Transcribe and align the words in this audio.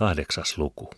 Kahdeksas 0.00 0.58
luku. 0.58 0.90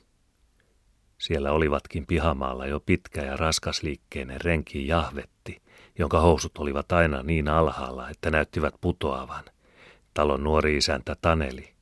Siellä 1.18 1.52
olivatkin 1.52 2.06
pihamaalla 2.06 2.66
jo 2.66 2.80
pitkä 2.80 3.20
ja 3.20 3.36
raskasliikkeinen 3.36 4.40
renki 4.40 4.86
Jahvetti, 4.86 5.62
jonka 5.98 6.20
housut 6.20 6.58
olivat 6.58 6.92
aina 6.92 7.22
niin 7.22 7.48
alhaalla, 7.48 8.10
että 8.10 8.30
näyttivät 8.30 8.74
putoavan. 8.80 9.44
Talon 10.14 10.44
nuori 10.44 10.76
isäntä 10.76 11.16
Taneli. 11.20 11.72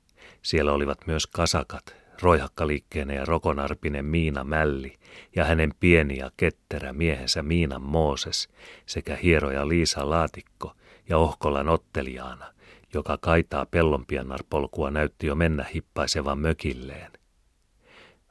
Siellä 0.43 0.73
olivat 0.73 1.07
myös 1.07 1.27
kasakat, 1.27 1.95
roihakkaliikkeinen 2.23 3.17
ja 3.17 3.25
rokonarpinen 3.25 4.05
Miina 4.05 4.45
Mälli 4.45 4.99
ja 5.37 5.45
hänen 5.45 5.75
pieni 5.81 6.17
ja 6.17 6.31
ketterä 6.37 6.93
miehensä 6.93 7.43
Miina 7.43 7.79
Mooses 7.79 8.49
sekä 8.87 9.17
hieroja 9.17 9.69
Liisa 9.69 10.11
Laatikko 10.11 10.73
ja 11.09 11.19
Ohkolan 11.19 11.69
otteliaana, 11.69 12.53
joka 12.95 13.19
kaitaa 13.21 13.67
pellonpiennarpolkua 13.67 14.91
näytti 14.91 15.27
jo 15.27 15.35
mennä 15.35 15.65
hippaisevan 15.75 16.39
mökilleen. 16.39 17.13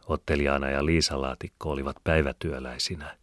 Otteliaana 0.08 0.70
ja 0.70 0.86
Liisa 0.86 1.22
Laatikko 1.22 1.72
olivat 1.72 1.96
päivätyöläisinä. 2.04 3.18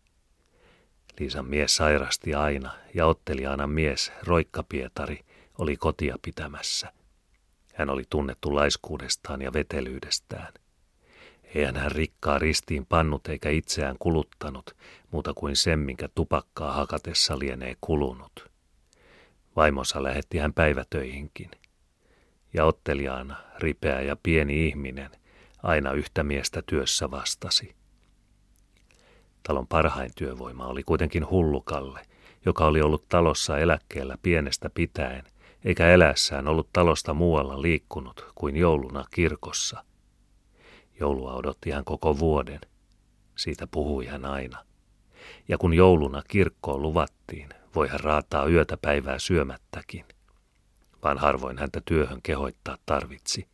Liisan 1.21 1.47
mies 1.47 1.77
sairasti 1.77 2.35
aina 2.35 2.71
ja 2.95 3.07
Otteliaanan 3.07 3.71
mies, 3.71 4.13
Roikka 4.23 4.63
Pietari, 4.63 5.21
oli 5.59 5.77
kotia 5.77 6.17
pitämässä. 6.23 6.93
Hän 7.75 7.91
oli 7.91 8.05
tunnettu 8.11 8.55
laiskuudestaan 8.55 9.43
ja 9.43 9.53
vetelyydestään. 9.53 10.53
Eihän 11.55 11.77
hän 11.77 11.93
rikkaa 11.93 12.39
ristiin 12.39 12.87
pannut 12.87 13.27
eikä 13.29 13.51
itseään 13.51 13.97
kuluttanut, 13.99 14.77
muuta 15.11 15.35
kuin 15.35 15.57
sen, 15.57 15.79
minkä 15.79 16.09
tupakkaa 16.15 16.73
hakatessa 16.73 17.39
lienee 17.39 17.77
kulunut. 17.81 18.56
Vaimonsa 19.57 20.03
lähetti 20.03 20.39
hän 20.39 20.53
päivätöihinkin. 20.53 21.51
Ja 22.55 22.65
otteliaana, 22.65 23.37
ripeä 23.59 24.01
ja 24.01 24.17
pieni 24.23 24.67
ihminen, 24.67 25.11
aina 25.63 25.93
yhtä 25.93 26.23
miestä 26.23 26.63
työssä 26.67 27.11
vastasi. 27.11 27.75
Talon 29.43 29.67
parhain 29.67 30.11
työvoima 30.17 30.67
oli 30.67 30.83
kuitenkin 30.83 31.31
hullukalle, 31.31 32.01
joka 32.47 32.67
oli 32.67 32.83
ollut 32.83 33.09
talossa 33.09 33.59
eläkkeellä 33.59 34.19
pienestä 34.23 34.71
pitäen, 34.71 35.25
eikä 35.65 35.89
elässään 35.89 36.49
ollut 36.49 36.69
talosta 36.73 37.15
muualla 37.15 37.63
liikkunut 37.63 38.33
kuin 38.35 38.57
jouluna 38.57 39.05
kirkossa. 39.11 39.85
Joulua 41.01 41.35
odotti 41.35 41.71
hän 41.71 41.85
koko 41.85 42.19
vuoden. 42.19 42.61
Siitä 43.37 43.67
puhui 43.67 44.07
hän 44.07 44.25
aina. 44.25 44.65
Ja 45.49 45.59
kun 45.59 45.75
jouluna 45.75 46.23
kirkkoon 46.29 46.83
luvattiin, 46.83 47.49
voi 47.77 47.89
hän 47.89 48.01
raataa 48.01 48.47
yötä 48.47 48.77
päivää 48.77 49.19
syömättäkin. 49.19 50.05
Vaan 51.03 51.19
harvoin 51.19 51.59
häntä 51.59 51.83
työhön 51.85 52.23
kehoittaa 52.23 52.79
tarvitsi. 52.87 53.49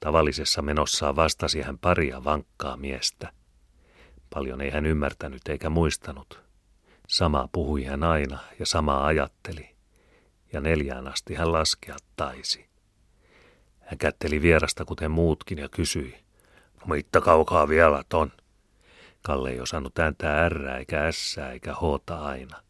Tavallisessa 0.00 0.62
menossaan 0.62 1.16
vastasi 1.16 1.62
hän 1.62 1.78
paria 1.78 2.24
vankkaa 2.24 2.76
miestä. 2.76 3.32
Paljon 4.34 4.60
ei 4.60 4.70
hän 4.70 4.86
ymmärtänyt 4.86 5.48
eikä 5.48 5.70
muistanut. 5.70 6.40
Samaa 7.08 7.48
puhui 7.52 7.84
hän 7.84 8.04
aina 8.04 8.38
ja 8.58 8.66
samaa 8.66 9.06
ajatteli. 9.06 9.70
Ja 10.52 10.60
neljään 10.60 11.08
asti 11.08 11.34
hän 11.34 11.52
laskea 11.52 11.96
taisi. 12.16 12.66
Hän 13.80 13.98
kätteli 13.98 14.42
vierasta 14.42 14.84
kuten 14.84 15.10
muutkin 15.10 15.58
ja 15.58 15.68
kysyi, 15.68 16.20
Mitta 16.86 17.20
kaukaa 17.20 17.68
vielä 17.68 18.02
ton? 18.08 18.32
Kalle 19.22 19.50
ei 19.50 19.60
osannut 19.60 19.98
ääntää 19.98 20.44
ärrää 20.44 20.78
eikä 20.78 21.06
ässää 21.06 21.52
eikä 21.52 21.74
hoota 21.74 22.18
aina. 22.18 22.69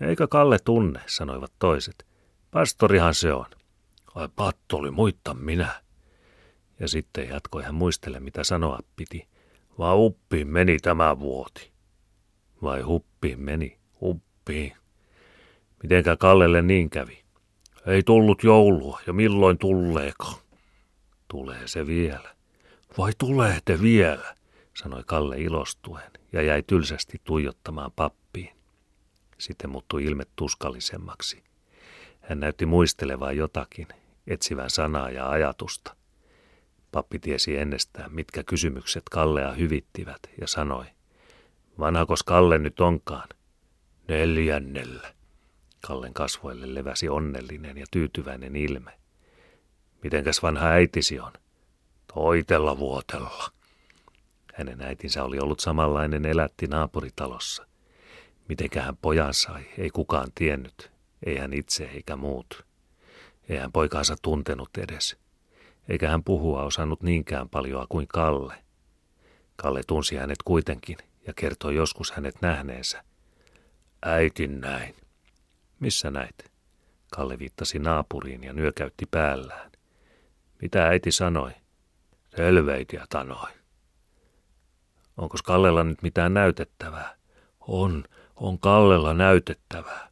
Eikä 0.00 0.26
Kalle 0.26 0.58
tunne, 0.58 1.00
sanoivat 1.06 1.52
toiset. 1.58 2.06
Pastorihan 2.50 3.14
se 3.14 3.32
on. 3.32 3.46
Ai 4.14 4.28
pattoli, 4.36 4.90
muitta 4.90 5.34
minä. 5.34 5.82
Ja 6.80 6.88
sitten 6.88 7.28
jatkoi 7.28 7.62
hän 7.62 7.74
muistele, 7.74 8.20
mitä 8.20 8.44
sanoa 8.44 8.78
piti. 8.96 9.28
Vai 9.78 9.94
uppiin 9.96 10.48
meni 10.48 10.78
tämä 10.78 11.18
vuoti. 11.18 11.72
Vai 12.62 12.82
huppiin 12.82 13.40
meni, 13.40 13.78
uppiin. 14.02 14.72
Mitenkä 15.82 16.16
Kallelle 16.16 16.62
niin 16.62 16.90
kävi? 16.90 17.24
Ei 17.86 18.02
tullut 18.02 18.44
joulua, 18.44 19.00
ja 19.06 19.12
milloin 19.12 19.58
tulleeko? 19.58 20.40
Tulee 21.28 21.68
se 21.68 21.86
vielä. 21.86 22.36
Vai 22.98 23.12
tulee 23.18 23.58
te 23.64 23.82
vielä, 23.82 24.34
sanoi 24.76 25.02
Kalle 25.06 25.38
ilostuen 25.38 26.10
ja 26.32 26.42
jäi 26.42 26.62
tylsästi 26.62 27.20
tuijottamaan 27.24 27.92
pappiin. 27.96 28.25
Sitten 29.38 29.70
muuttui 29.70 30.04
ilme 30.04 30.24
tuskallisemmaksi. 30.36 31.42
Hän 32.20 32.40
näytti 32.40 32.66
muistelevaa 32.66 33.32
jotakin, 33.32 33.88
etsivän 34.26 34.70
sanaa 34.70 35.10
ja 35.10 35.30
ajatusta. 35.30 35.96
Pappi 36.92 37.18
tiesi 37.18 37.56
ennestään, 37.56 38.14
mitkä 38.14 38.42
kysymykset 38.42 39.02
Kallea 39.10 39.52
hyvittivät, 39.52 40.20
ja 40.40 40.46
sanoi, 40.48 40.84
vanhakos 41.78 42.22
Kalle 42.22 42.58
nyt 42.58 42.80
onkaan? 42.80 43.28
Neljännellä. 44.08 45.14
Kallen 45.86 46.14
kasvoille 46.14 46.74
leväsi 46.74 47.08
onnellinen 47.08 47.78
ja 47.78 47.86
tyytyväinen 47.90 48.56
ilme. 48.56 48.92
Mitenkäs 50.02 50.42
vanha 50.42 50.66
äitisi 50.66 51.20
on? 51.20 51.32
Toitella 52.14 52.78
vuotella. 52.78 53.50
Hänen 54.54 54.82
äitinsä 54.82 55.24
oli 55.24 55.38
ollut 55.38 55.60
samanlainen 55.60 56.26
elätti 56.26 56.66
naapuritalossa. 56.66 57.65
Mitenkähän 58.48 58.96
pojan 58.96 59.34
sai, 59.34 59.62
ei 59.78 59.90
kukaan 59.90 60.28
tiennyt, 60.34 60.92
ei 61.26 61.36
hän 61.36 61.52
itse 61.52 61.84
eikä 61.84 62.16
muut. 62.16 62.66
Ei 63.48 63.56
hän 63.56 63.72
poikaansa 63.72 64.16
tuntenut 64.22 64.70
edes 64.78 65.16
eikä 65.88 66.10
hän 66.10 66.24
puhua 66.24 66.62
osannut 66.62 67.02
niinkään 67.02 67.48
paljoa 67.48 67.86
kuin 67.88 68.08
Kalle. 68.08 68.54
Kalle 69.56 69.80
tunsi 69.86 70.16
hänet 70.16 70.42
kuitenkin 70.44 70.96
ja 71.26 71.32
kertoi 71.36 71.74
joskus 71.74 72.12
hänet 72.12 72.42
nähneensä. 72.42 73.04
Äitin 74.02 74.60
näin. 74.60 74.94
Missä 75.80 76.10
näit? 76.10 76.50
Kalle 77.12 77.38
viittasi 77.38 77.78
naapuriin 77.78 78.44
ja 78.44 78.52
nyökäytti 78.52 79.06
päällään. 79.10 79.72
Mitä 80.62 80.88
äiti 80.88 81.12
sanoi? 81.12 81.50
Selveitiä 82.36 83.06
tanoi. 83.08 83.50
Onko 85.16 85.36
Kallella 85.44 85.84
nyt 85.84 86.02
mitään 86.02 86.34
näytettävää? 86.34 87.16
On, 87.60 88.04
on 88.36 88.58
Kallella 88.58 89.14
näytettävää. 89.14 90.08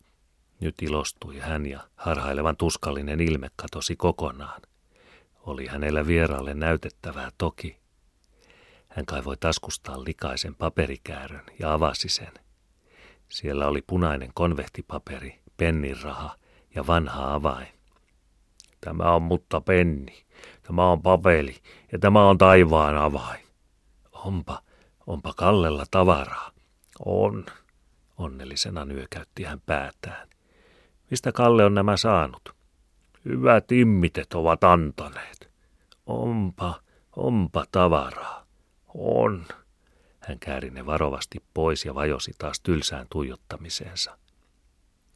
Nyt 0.60 0.82
ilostui 0.82 1.38
hän 1.38 1.66
ja 1.66 1.80
harhailevan 1.96 2.56
tuskallinen 2.56 3.20
ilme 3.20 3.50
katosi 3.56 3.96
kokonaan. 3.96 4.62
Oli 5.40 5.66
hänellä 5.66 6.06
vieraalle 6.06 6.54
näytettävää 6.54 7.30
toki. 7.38 7.76
Hän 8.88 9.06
kaivoi 9.06 9.36
taskustaan 9.36 10.04
likaisen 10.04 10.54
paperikäärön 10.54 11.44
ja 11.58 11.72
avasi 11.72 12.08
sen. 12.08 12.32
Siellä 13.28 13.66
oli 13.66 13.82
punainen 13.86 14.30
konvehtipaperi, 14.34 15.40
penniraha 15.56 16.36
ja 16.74 16.86
vanha 16.86 17.34
avain. 17.34 17.68
Tämä 18.80 19.14
on 19.14 19.22
mutta 19.22 19.60
penni, 19.60 20.24
tämä 20.62 20.90
on 20.90 21.02
papeli 21.02 21.56
ja 21.92 21.98
tämä 21.98 22.28
on 22.28 22.38
taivaan 22.38 22.96
avain. 22.96 23.46
Onpa, 24.12 24.62
onpa 25.06 25.32
Kallella 25.36 25.84
tavaraa. 25.90 26.50
On, 27.04 27.46
onnellisena 28.16 28.84
nyökäytti 28.84 29.42
hän 29.42 29.60
päätään. 29.60 30.28
Mistä 31.10 31.32
Kalle 31.32 31.64
on 31.64 31.74
nämä 31.74 31.96
saanut? 31.96 32.54
Hyvät 33.24 33.72
immitet 33.72 34.34
ovat 34.34 34.64
antaneet. 34.64 35.50
Onpa, 36.06 36.80
onpa 37.16 37.64
tavaraa. 37.72 38.46
On. 38.94 39.46
Hän 40.20 40.38
kääri 40.38 40.70
ne 40.70 40.86
varovasti 40.86 41.38
pois 41.54 41.84
ja 41.84 41.94
vajosi 41.94 42.32
taas 42.38 42.60
tylsään 42.60 43.06
tuijottamiseensa. 43.10 44.18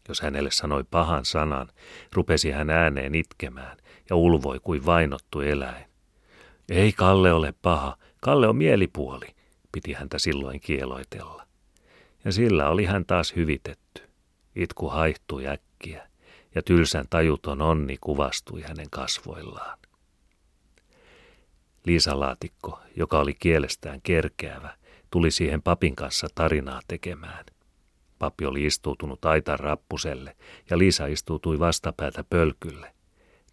Jos 0.09 0.21
hänelle 0.21 0.51
sanoi 0.51 0.85
pahan 0.91 1.25
sanan, 1.25 1.69
rupesi 2.13 2.51
hän 2.51 2.71
ääneen 2.71 3.15
itkemään 3.15 3.77
ja 4.11 4.17
ulvoi 4.17 4.61
kuin 4.61 4.87
vainottu 4.87 5.41
eläin. 5.41 5.87
Ei 6.69 6.93
Kalle 6.93 7.33
ole 7.33 7.55
paha, 7.63 7.97
Kalle 8.21 8.49
on 8.49 8.57
mielipuoli, 8.57 9.27
piti 9.73 9.93
häntä 9.93 10.19
silloin 10.19 10.61
kieloitella. 10.61 11.48
Ja 12.25 12.33
sillä 12.33 12.69
oli 12.69 12.85
hän 12.85 13.07
taas 13.07 13.37
hyvitetty. 13.37 14.03
Itku 14.57 14.89
haihtui 14.89 15.47
äkkiä 15.47 16.09
ja 16.55 16.63
tylsän 16.63 17.05
tajuton 17.11 17.63
onni 17.63 17.97
kuvastui 18.01 18.63
hänen 18.63 18.91
kasvoillaan. 18.91 19.79
Liisa 21.85 22.21
Laatikko, 22.21 22.81
joka 22.97 23.19
oli 23.19 23.35
kielestään 23.35 24.01
kerkeävä, 24.03 24.77
tuli 25.11 25.31
siihen 25.31 25.63
papin 25.63 25.97
kanssa 25.97 26.27
tarinaa 26.35 26.81
tekemään. 26.89 27.45
Pappi 28.19 28.47
oli 28.47 28.67
istuutunut 28.67 29.25
aitan 29.25 29.59
rappuselle 29.59 30.37
ja 30.71 30.79
Liisa 30.79 31.07
istuutui 31.07 31.59
vastapäätä 31.59 32.25
pölkylle. 32.25 32.95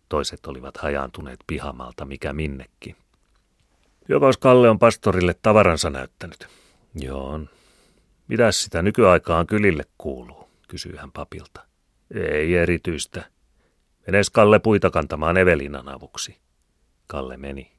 Toiset 0.10 0.46
olivat 0.46 0.78
hajaantuneet 0.78 1.40
pihamalta 1.48 2.06
mikä 2.06 2.34
minnekin. 2.34 2.96
Jokos 4.10 4.38
Kalle 4.38 4.70
on 4.70 4.80
pastorille 4.80 5.36
tavaransa 5.42 5.90
näyttänyt? 5.90 6.48
Joo 6.96 7.40
on. 8.25 8.27
Mitäs 8.27 8.63
sitä 8.63 8.81
nykyaikaan 8.81 9.48
kylille 9.48 9.83
kuuluu, 9.98 10.50
kysyi 10.68 10.95
hän 10.98 11.12
papilta. 11.12 11.62
Ei 12.13 12.56
erityistä. 12.56 13.25
Menes 14.07 14.30
Kalle 14.30 14.60
puita 14.60 14.92
kantamaan 14.92 15.38
Evelinan 15.38 15.89
avuksi. 15.89 16.38
Kalle 17.07 17.38
meni. 17.38 17.72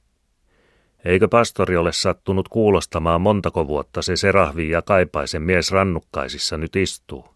Eikö 1.04 1.28
pastori 1.28 1.76
ole 1.76 1.92
sattunut 1.92 2.48
kuulostamaan 2.48 3.20
montako 3.20 3.66
vuotta 3.66 4.02
se 4.02 4.16
serahvi 4.16 4.70
ja 4.70 4.82
kaipaisen 4.82 5.42
mies 5.42 5.72
rannukkaisissa 5.72 6.56
nyt 6.56 6.76
istuu? 6.76 7.28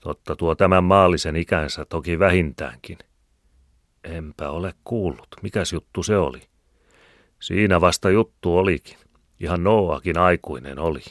Totta 0.00 0.36
tuo 0.36 0.54
tämän 0.54 0.84
maallisen 0.84 1.36
ikänsä 1.36 1.84
toki 1.84 2.18
vähintäänkin. 2.18 2.98
Enpä 4.04 4.50
ole 4.50 4.74
kuullut, 4.84 5.28
mikäs 5.42 5.72
juttu 5.72 6.02
se 6.02 6.16
oli. 6.16 6.40
Siinä 7.40 7.80
vasta 7.80 8.10
juttu 8.10 8.58
olikin. 8.58 8.98
Ihan 9.40 9.64
Noakin 9.64 10.18
aikuinen 10.18 10.78
oli. 10.78 11.02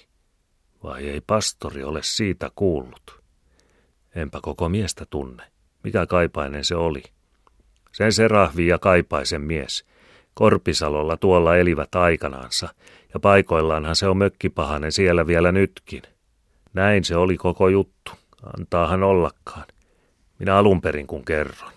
Vai 0.84 1.10
ei 1.10 1.22
pastori 1.28 1.84
ole 1.84 2.00
siitä 2.04 2.52
kuullut? 2.56 3.22
Enpä 4.16 4.40
koko 4.42 4.70
miestä 4.70 5.06
tunne. 5.10 5.44
Mikä 5.84 6.06
kaipainen 6.06 6.66
se 6.66 6.76
oli? 6.76 7.04
Sen 7.92 8.14
serahvi 8.14 8.68
ja 8.68 8.80
kaipaisen 8.80 9.42
mies. 9.42 9.86
Korpisalolla 10.34 11.18
tuolla 11.18 11.58
elivät 11.58 11.96
aikanaansa, 11.96 12.70
ja 13.14 13.20
paikoillaanhan 13.20 13.96
se 13.96 14.08
on 14.08 14.18
mökkipahanen 14.18 14.92
siellä 14.92 15.28
vielä 15.28 15.52
nytkin. 15.52 16.02
Näin 16.74 17.04
se 17.04 17.16
oli 17.16 17.38
koko 17.38 17.70
juttu. 17.70 18.12
Antaahan 18.58 19.04
ollakaan. 19.04 19.66
Minä 20.40 20.58
alun 20.58 20.82
perin 20.82 21.08
kun 21.08 21.26
kerron. 21.26 21.74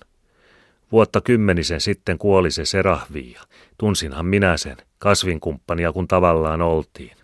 Vuotta 0.92 1.20
kymmenisen 1.20 1.80
sitten 1.80 2.18
kuoli 2.18 2.50
se 2.50 2.64
Serahvia. 2.64 3.42
Tunsinhan 3.78 4.26
minä 4.26 4.56
sen, 4.56 4.76
kasvinkumppania 4.98 5.92
kun 5.92 6.08
tavallaan 6.08 6.62
oltiin. 6.62 7.16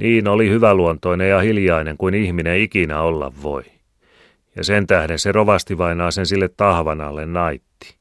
Niin 0.00 0.28
oli 0.28 0.50
hyväluontoinen 0.50 1.28
ja 1.28 1.40
hiljainen 1.40 1.96
kuin 1.96 2.14
ihminen 2.14 2.58
ikinä 2.58 3.02
olla 3.02 3.32
voi. 3.42 3.62
Ja 4.56 4.64
sen 4.64 4.86
tähden 4.86 5.18
se 5.18 5.32
rovasti 5.32 5.78
vainaa 5.78 6.10
sen 6.10 6.26
sille 6.26 6.48
tahvanalle 6.56 7.26
naitti. 7.26 7.94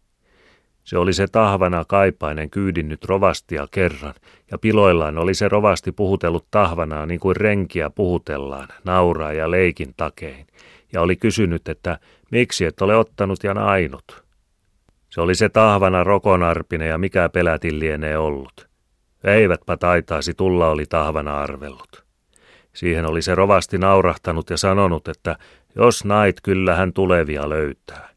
Se 0.83 0.97
oli 0.97 1.13
se 1.13 1.27
tahvana 1.27 1.85
kaipainen 1.85 2.49
kyydinnyt 2.49 3.05
rovastia 3.05 3.67
kerran, 3.71 4.13
ja 4.51 4.57
piloillaan 4.57 5.17
oli 5.17 5.33
se 5.33 5.49
rovasti 5.49 5.91
puhutellut 5.91 6.45
tahvanaa 6.51 7.05
niin 7.05 7.19
kuin 7.19 7.35
renkiä 7.35 7.89
puhutellaan, 7.89 8.67
nauraa 8.85 9.33
ja 9.33 9.51
leikin 9.51 9.93
takein, 9.97 10.47
ja 10.93 11.01
oli 11.01 11.15
kysynyt, 11.15 11.69
että 11.69 11.99
miksi 12.31 12.65
et 12.65 12.81
ole 12.81 12.95
ottanut 12.95 13.43
ja 13.43 13.51
ainut. 13.51 14.23
Se 15.09 15.21
oli 15.21 15.35
se 15.35 15.49
tahvana 15.49 16.03
rokonarpinen 16.03 16.89
ja 16.89 16.97
mikä 16.97 17.29
pelätin 17.29 17.79
lienee 17.79 18.17
ollut. 18.17 18.68
Eivätpä 19.23 19.77
taitaisi 19.77 20.33
tulla 20.33 20.69
oli 20.69 20.85
tahvana 20.85 21.41
arvellut. 21.41 22.03
Siihen 22.73 23.05
oli 23.05 23.21
se 23.21 23.35
rovasti 23.35 23.77
naurahtanut 23.77 24.49
ja 24.49 24.57
sanonut, 24.57 25.07
että 25.07 25.35
jos 25.75 26.05
nait 26.05 26.41
kyllä 26.41 26.75
hän 26.75 26.93
tulevia 26.93 27.49
löytää. 27.49 28.09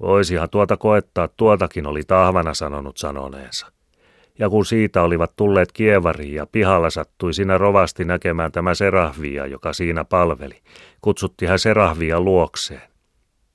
Voisihan 0.00 0.50
tuota 0.50 0.76
koettaa, 0.76 1.28
tuotakin 1.28 1.86
oli 1.86 2.02
tahvana 2.06 2.54
sanonut 2.54 2.96
sanoneensa. 2.96 3.72
Ja 4.38 4.50
kun 4.50 4.66
siitä 4.66 5.02
olivat 5.02 5.32
tulleet 5.36 5.72
kievariin 5.72 6.34
ja 6.34 6.46
pihalla 6.46 6.90
sattui 6.90 7.34
siinä 7.34 7.58
rovasti 7.58 8.04
näkemään 8.04 8.52
tämä 8.52 8.74
serahvia, 8.74 9.46
joka 9.46 9.72
siinä 9.72 10.04
palveli, 10.04 10.60
kutsutti 11.00 11.46
hän 11.46 11.58
serahvia 11.58 12.20
luokseen. 12.20 12.90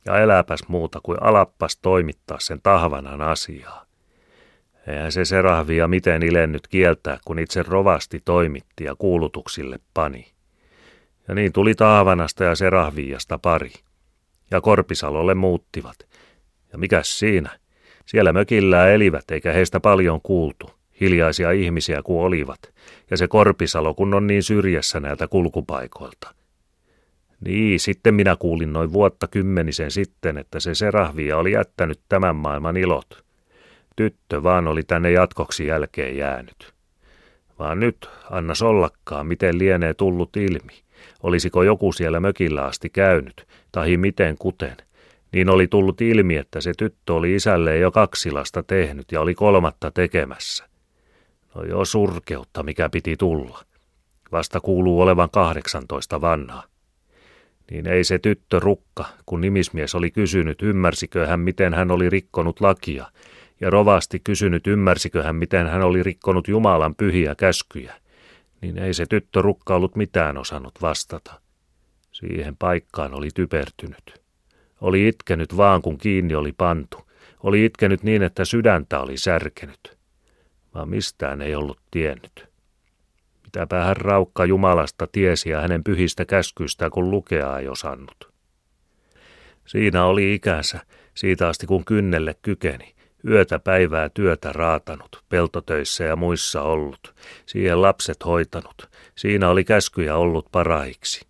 Ja 0.06 0.20
eläpäs 0.20 0.60
muuta 0.68 1.00
kuin 1.04 1.18
alappas 1.22 1.78
toimittaa 1.78 2.40
sen 2.40 2.62
tahvanan 2.62 3.22
asiaa. 3.22 3.85
Eihän 4.88 5.12
se 5.12 5.26
serahvia 5.26 5.88
miten 5.88 6.24
ilennyt 6.24 6.68
kieltää, 6.68 7.18
kun 7.26 7.40
itse 7.40 7.64
rovasti 7.64 8.22
toimitti 8.26 8.84
ja 8.84 8.96
kuulutuksille 8.96 9.80
pani. 9.94 10.26
Ja 11.28 11.36
niin 11.36 11.54
tuli 11.54 11.76
Taavanasta 11.76 12.44
ja 12.44 12.56
Serahviasta 12.56 13.40
pari. 13.40 13.72
Ja 14.52 14.62
Korpisalolle 14.62 15.34
muuttivat. 15.34 15.96
Ja 16.72 16.78
mikäs 16.78 17.20
siinä? 17.20 17.60
Siellä 18.06 18.34
mökillä 18.34 18.88
elivät, 18.88 19.32
eikä 19.32 19.54
heistä 19.54 19.80
paljon 19.80 20.22
kuultu. 20.22 20.70
Hiljaisia 21.02 21.52
ihmisiä 21.52 22.02
kuin 22.04 22.26
olivat. 22.26 22.60
Ja 23.12 23.18
se 23.18 23.28
Korpisalo 23.28 23.94
kun 23.94 24.14
on 24.14 24.28
niin 24.28 24.44
syrjässä 24.44 25.00
näiltä 25.00 25.28
kulkupaikoilta. 25.28 26.36
Niin, 27.46 27.80
sitten 27.80 28.16
minä 28.16 28.36
kuulin 28.36 28.74
noin 28.74 28.94
vuotta 28.94 29.28
kymmenisen 29.28 29.92
sitten, 29.92 30.38
että 30.38 30.60
se 30.60 30.76
Serahvia 30.76 31.38
oli 31.38 31.52
jättänyt 31.52 32.00
tämän 32.10 32.36
maailman 32.36 32.78
ilot. 32.78 33.26
Tyttö 33.96 34.44
vaan 34.44 34.68
oli 34.68 34.84
tänne 34.84 35.12
jatkoksi 35.12 35.68
jälkeen 35.68 36.18
jäänyt. 36.18 36.74
Vaan 37.60 37.80
nyt, 37.80 38.10
annas 38.32 38.62
ollakaan, 38.62 39.28
miten 39.28 39.60
lienee 39.60 39.94
tullut 39.94 40.38
ilmi. 40.38 40.74
Olisiko 41.24 41.64
joku 41.64 41.92
siellä 41.92 42.20
mökillä 42.20 42.64
asti 42.64 42.90
käynyt, 42.90 43.48
tahi 43.72 43.98
miten 43.98 44.38
kuten. 44.38 44.78
Niin 45.32 45.50
oli 45.50 45.68
tullut 45.68 46.02
ilmi, 46.02 46.36
että 46.36 46.62
se 46.62 46.72
tyttö 46.78 47.14
oli 47.14 47.36
isälleen 47.36 47.82
jo 47.82 47.92
kaksi 47.92 48.32
lasta 48.32 48.64
tehnyt 48.64 49.12
ja 49.12 49.22
oli 49.22 49.36
kolmatta 49.36 49.92
tekemässä. 49.92 50.66
No 51.56 51.64
jo 51.64 51.86
surkeutta, 51.86 52.64
mikä 52.64 52.90
piti 52.90 53.18
tulla. 53.18 53.64
Vasta 54.32 54.60
kuuluu 54.60 55.02
olevan 55.02 55.30
kahdeksantoista 55.30 56.22
vanhaa. 56.22 56.64
Niin 57.72 57.88
ei 57.88 58.04
se 58.04 58.20
tyttö 58.20 58.60
rukka, 58.60 59.06
kun 59.26 59.42
nimismies 59.42 59.96
oli 59.96 60.12
kysynyt, 60.12 60.62
ymmärsikö 60.62 61.28
hän, 61.28 61.40
miten 61.40 61.74
hän 61.74 61.92
oli 61.92 62.10
rikkonut 62.10 62.62
lakia, 62.62 63.06
ja 63.62 63.70
rovasti 63.70 64.20
kysynyt, 64.20 64.68
ymmärsikö 64.68 65.24
hän, 65.24 65.36
miten 65.36 65.68
hän 65.68 65.82
oli 65.82 66.04
rikkonut 66.04 66.48
Jumalan 66.48 66.96
pyhiä 66.96 67.36
käskyjä, 67.36 67.94
niin 68.62 68.78
ei 68.78 68.94
se 68.94 69.06
tyttö 69.06 69.42
rukka 69.42 69.76
ollut 69.76 69.96
mitään 69.96 70.38
osannut 70.38 70.82
vastata. 70.82 71.42
Siihen 72.12 72.58
paikkaan 72.58 73.14
oli 73.14 73.30
typertynyt. 73.36 74.22
Oli 74.82 75.08
itkenyt 75.08 75.58
vaan, 75.58 75.82
kun 75.82 75.98
kiinni 75.98 76.36
oli 76.36 76.52
pantu. 76.52 76.98
Oli 77.44 77.66
itkenyt 77.66 78.04
niin, 78.04 78.24
että 78.24 78.46
sydäntä 78.46 79.00
oli 79.00 79.18
särkenyt. 79.18 79.98
Vaan 80.74 80.90
mistään 80.90 81.42
ei 81.42 81.56
ollut 81.56 81.80
tiennyt. 81.92 82.48
Mitäpä 83.44 83.86
hän 83.86 83.98
raukka 83.98 84.46
Jumalasta 84.46 85.08
tiesi 85.12 85.50
ja 85.50 85.62
hänen 85.62 85.84
pyhistä 85.84 86.26
käskyistä, 86.26 86.90
kun 86.90 87.12
lukea 87.12 87.60
ei 87.60 87.68
osannut. 87.68 88.34
Siinä 89.66 90.06
oli 90.06 90.34
ikänsä, 90.34 90.80
siitä 91.14 91.48
asti 91.48 91.68
kun 91.68 91.86
kynnelle 91.86 92.36
kykeni. 92.42 92.95
Yötä 93.30 93.60
päivää 93.60 94.10
työtä 94.10 94.54
raatanut, 94.54 95.24
peltotöissä 95.30 96.04
ja 96.04 96.16
muissa 96.16 96.62
ollut, 96.62 97.16
siihen 97.46 97.82
lapset 97.82 98.26
hoitanut, 98.26 98.90
siinä 99.16 99.50
oli 99.50 99.64
käskyjä 99.64 100.16
ollut 100.16 100.48
paraiksi. 100.52 101.26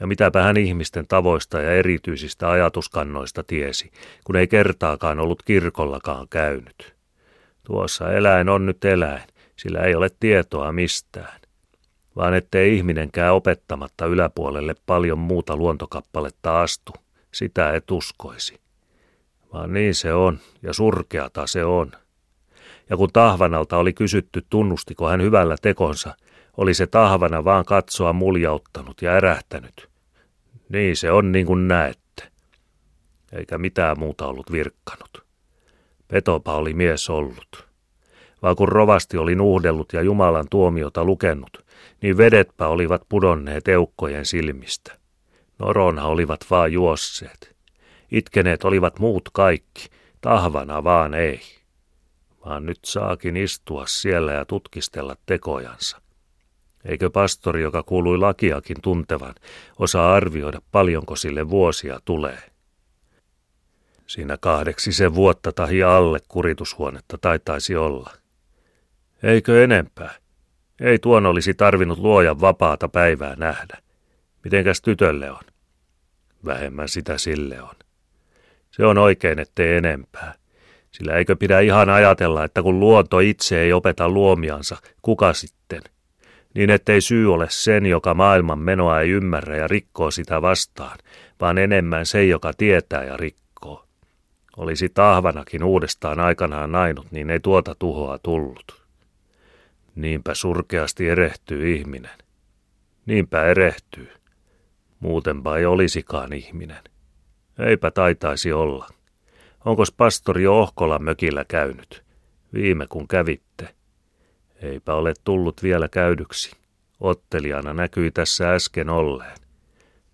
Ja 0.00 0.06
mitäpä 0.06 0.42
hän 0.42 0.56
ihmisten 0.56 1.06
tavoista 1.08 1.60
ja 1.60 1.72
erityisistä 1.72 2.50
ajatuskannoista 2.50 3.42
tiesi, 3.42 3.90
kun 4.24 4.36
ei 4.36 4.46
kertaakaan 4.46 5.20
ollut 5.20 5.42
kirkollakaan 5.42 6.28
käynyt. 6.28 6.94
Tuossa 7.64 8.12
eläin 8.12 8.48
on 8.48 8.66
nyt 8.66 8.84
eläin, 8.84 9.22
sillä 9.56 9.80
ei 9.80 9.94
ole 9.94 10.08
tietoa 10.20 10.72
mistään. 10.72 11.40
Vaan 12.16 12.34
ettei 12.34 12.76
ihminenkään 12.76 13.34
opettamatta 13.34 14.06
yläpuolelle 14.06 14.74
paljon 14.86 15.18
muuta 15.18 15.56
luontokappaletta 15.56 16.62
astu, 16.62 16.92
sitä 17.32 17.72
et 17.72 17.90
uskoisi. 17.90 18.65
Vaan 19.56 19.72
niin 19.72 19.94
se 19.94 20.14
on, 20.14 20.38
ja 20.62 20.72
surkeata 20.72 21.46
se 21.46 21.64
on. 21.64 21.92
Ja 22.90 22.96
kun 22.96 23.12
Tahvanalta 23.12 23.76
oli 23.76 23.92
kysytty, 23.92 24.46
tunnustiko 24.50 25.08
hän 25.08 25.22
hyvällä 25.22 25.56
tekonsa, 25.62 26.14
oli 26.56 26.74
se 26.74 26.86
Tahvana 26.86 27.44
vaan 27.44 27.64
katsoa 27.64 28.12
muljauttanut 28.12 29.02
ja 29.02 29.10
ärähtänyt. 29.10 29.88
Niin 30.68 30.96
se 30.96 31.10
on 31.10 31.32
niin 31.32 31.46
kuin 31.46 31.68
näette. 31.68 32.30
Eikä 33.32 33.58
mitään 33.58 33.98
muuta 33.98 34.26
ollut 34.26 34.52
virkkanut. 34.52 35.24
Petopa 36.08 36.54
oli 36.54 36.74
mies 36.74 37.10
ollut. 37.10 37.66
Vaan 38.42 38.56
kun 38.56 38.68
rovasti 38.68 39.16
oli 39.16 39.34
nuhdellut 39.34 39.92
ja 39.92 40.02
Jumalan 40.02 40.46
tuomiota 40.50 41.04
lukenut, 41.04 41.64
niin 42.02 42.16
vedetpä 42.16 42.68
olivat 42.68 43.02
pudonneet 43.08 43.68
eukkojen 43.68 44.26
silmistä. 44.26 44.98
Norona 45.58 46.04
olivat 46.04 46.40
vaan 46.50 46.72
juosseet. 46.72 47.55
Itkeneet 48.10 48.64
olivat 48.64 48.98
muut 48.98 49.28
kaikki, 49.32 49.88
tahvana 50.20 50.84
vaan 50.84 51.14
ei. 51.14 51.40
Vaan 52.44 52.66
nyt 52.66 52.78
saakin 52.84 53.36
istua 53.36 53.86
siellä 53.86 54.32
ja 54.32 54.44
tutkistella 54.44 55.16
tekojansa. 55.26 56.00
Eikö 56.84 57.10
pastori, 57.10 57.62
joka 57.62 57.82
kuului 57.82 58.18
lakiakin 58.18 58.76
tuntevan, 58.82 59.34
osaa 59.78 60.14
arvioida 60.14 60.60
paljonko 60.72 61.16
sille 61.16 61.50
vuosia 61.50 62.00
tulee? 62.04 62.38
Siinä 64.06 64.36
kahdeksi 64.40 64.92
se 64.92 65.14
vuotta 65.14 65.52
tahi 65.52 65.82
alle 65.82 66.18
kuritushuonetta 66.28 67.18
taitaisi 67.18 67.76
olla. 67.76 68.10
Eikö 69.22 69.64
enempää? 69.64 70.14
Ei 70.80 70.98
tuon 70.98 71.26
olisi 71.26 71.54
tarvinnut 71.54 71.98
luojan 71.98 72.40
vapaata 72.40 72.88
päivää 72.88 73.36
nähdä. 73.36 73.78
Mitenkäs 74.44 74.80
tytölle 74.82 75.30
on? 75.30 75.42
Vähemmän 76.44 76.88
sitä 76.88 77.18
sille 77.18 77.62
on. 77.62 77.74
Se 78.76 78.86
on 78.86 78.98
oikein, 78.98 79.38
ettei 79.38 79.76
enempää. 79.76 80.34
Sillä 80.90 81.14
eikö 81.14 81.36
pidä 81.36 81.60
ihan 81.60 81.90
ajatella, 81.90 82.44
että 82.44 82.62
kun 82.62 82.80
luonto 82.80 83.18
itse 83.18 83.60
ei 83.60 83.72
opeta 83.72 84.08
luomiansa, 84.08 84.76
kuka 85.02 85.32
sitten? 85.32 85.82
Niin 86.54 86.70
ettei 86.70 87.00
syy 87.00 87.32
ole 87.34 87.46
sen, 87.50 87.86
joka 87.86 88.14
maailman 88.14 88.58
menoa 88.58 89.00
ei 89.00 89.10
ymmärrä 89.10 89.56
ja 89.56 89.68
rikkoo 89.68 90.10
sitä 90.10 90.42
vastaan, 90.42 90.98
vaan 91.40 91.58
enemmän 91.58 92.06
se, 92.06 92.24
joka 92.24 92.52
tietää 92.58 93.04
ja 93.04 93.16
rikkoo. 93.16 93.84
Olisi 94.56 94.88
tahvanakin 94.88 95.64
uudestaan 95.64 96.20
aikanaan 96.20 96.72
nainut, 96.72 97.06
niin 97.10 97.30
ei 97.30 97.40
tuota 97.40 97.74
tuhoa 97.78 98.18
tullut. 98.18 98.82
Niinpä 99.94 100.34
surkeasti 100.34 101.08
erehtyy 101.08 101.76
ihminen. 101.76 102.18
Niinpä 103.06 103.44
erehtyy. 103.44 104.08
Muutenpa 105.00 105.56
ei 105.56 105.66
olisikaan 105.66 106.32
ihminen. 106.32 106.95
Eipä 107.58 107.90
taitaisi 107.90 108.52
olla. 108.52 108.88
Onkos 109.64 109.92
pastori 109.92 110.46
Ohkola 110.46 110.98
mökillä 110.98 111.44
käynyt? 111.44 112.04
Viime 112.54 112.86
kun 112.86 113.08
kävitte. 113.08 113.74
Eipä 114.62 114.94
ole 114.94 115.14
tullut 115.24 115.62
vielä 115.62 115.88
käydyksi. 115.88 116.56
Ottelijana 117.00 117.74
näkyi 117.74 118.10
tässä 118.10 118.52
äsken 118.52 118.90
olleen. 118.90 119.36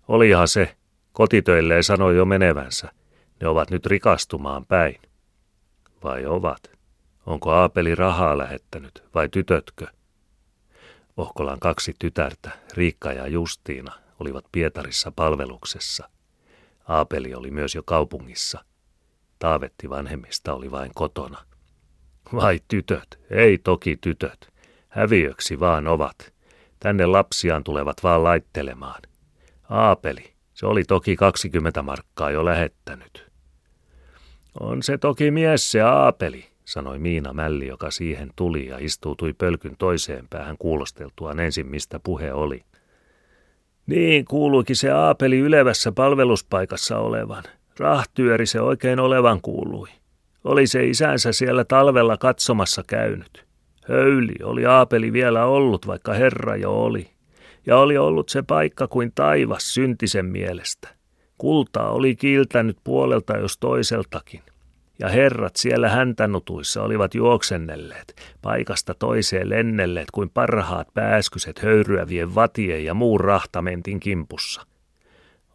Olihan 0.07 0.47
se, 0.47 0.75
kotitöilleen 1.11 1.83
sanoi 1.83 2.15
jo 2.15 2.25
menevänsä. 2.25 2.91
Ne 3.41 3.47
ovat 3.47 3.69
nyt 3.69 3.85
rikastumaan 3.85 4.65
päin. 4.65 5.01
Vai 6.03 6.25
ovat? 6.25 6.71
Onko 7.25 7.51
Aapeli 7.51 7.95
rahaa 7.95 8.37
lähettänyt 8.37 9.03
vai 9.15 9.29
tytötkö? 9.29 9.87
Ohkolan 11.17 11.59
kaksi 11.59 11.95
tytärtä, 11.99 12.51
Riikka 12.73 13.11
ja 13.11 13.27
Justiina, 13.27 13.93
olivat 14.19 14.45
Pietarissa 14.51 15.11
palveluksessa. 15.15 16.09
Aapeli 16.87 17.33
oli 17.33 17.51
myös 17.51 17.75
jo 17.75 17.83
kaupungissa. 17.83 18.65
Taavetti 19.39 19.89
vanhemmista 19.89 20.53
oli 20.53 20.71
vain 20.71 20.91
kotona. 20.95 21.37
Vai 22.33 22.59
tytöt, 22.67 23.19
ei 23.29 23.57
toki 23.57 23.97
tytöt. 24.01 24.53
Häviöksi 24.89 25.59
vaan 25.59 25.87
ovat. 25.87 26.33
Tänne 26.79 27.05
lapsiaan 27.05 27.63
tulevat 27.63 28.03
vaan 28.03 28.23
laittelemaan. 28.23 29.01
Aapeli, 29.69 30.33
se 30.53 30.65
oli 30.65 30.83
toki 30.83 31.15
20 31.15 31.81
markkaa 31.81 32.31
jo 32.31 32.45
lähettänyt. 32.45 33.31
On 34.59 34.83
se 34.83 34.97
toki 34.97 35.31
mies 35.31 35.71
se 35.71 35.81
Aapeli, 35.81 36.45
sanoi 36.65 36.99
Miina 36.99 37.33
Mälli, 37.33 37.67
joka 37.67 37.91
siihen 37.91 38.31
tuli 38.35 38.67
ja 38.67 38.77
istuutui 38.79 39.33
pölkyn 39.33 39.77
toiseen 39.77 40.27
päähän 40.29 40.57
kuulosteltuaan 40.57 41.39
ensin, 41.39 41.67
mistä 41.67 41.99
puhe 41.99 42.33
oli. 42.33 42.65
Niin 43.87 44.25
kuuluikin 44.25 44.75
se 44.75 44.91
Aapeli 44.91 45.37
ylevässä 45.39 45.91
palveluspaikassa 45.91 46.97
olevan. 46.97 47.43
Rahtyöri 47.79 48.45
se 48.45 48.61
oikein 48.61 48.99
olevan 48.99 49.41
kuului. 49.41 49.89
Oli 50.43 50.67
se 50.67 50.85
isänsä 50.85 51.31
siellä 51.31 51.63
talvella 51.63 52.17
katsomassa 52.17 52.83
käynyt. 52.87 53.45
Höyli 53.87 54.35
oli 54.43 54.65
Aapeli 54.65 55.13
vielä 55.13 55.45
ollut, 55.45 55.87
vaikka 55.87 56.13
Herra 56.13 56.55
jo 56.55 56.71
oli. 56.71 57.09
Ja 57.65 57.77
oli 57.77 57.97
ollut 57.97 58.29
se 58.29 58.41
paikka 58.41 58.87
kuin 58.87 59.11
taivas 59.15 59.73
syntisen 59.73 60.25
mielestä. 60.25 60.89
Kultaa 61.37 61.91
oli 61.91 62.15
kiiltänyt 62.15 62.77
puolelta 62.83 63.37
jos 63.37 63.57
toiseltakin 63.57 64.41
ja 64.99 65.09
herrat 65.09 65.55
siellä 65.55 65.89
häntänutuissa 65.89 66.83
olivat 66.83 67.15
juoksennelleet, 67.15 68.15
paikasta 68.41 68.93
toiseen 68.93 69.49
lennelleet 69.49 70.11
kuin 70.11 70.29
parhaat 70.29 70.87
pääskyset 70.93 71.59
höyryävien 71.59 72.35
vatien 72.35 72.85
ja 72.85 72.93
muun 72.93 73.19
rahtamentin 73.19 73.99
kimpussa. 73.99 74.65